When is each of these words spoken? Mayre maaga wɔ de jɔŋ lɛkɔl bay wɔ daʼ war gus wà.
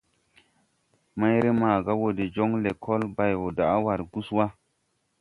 Mayre 1.19 1.49
maaga 1.59 1.93
wɔ 2.01 2.07
de 2.17 2.23
jɔŋ 2.35 2.51
lɛkɔl 2.63 3.01
bay 3.15 3.33
wɔ 3.41 3.47
daʼ 3.57 3.77
war 3.85 3.99
gus 4.11 4.27
wà. 4.37 4.45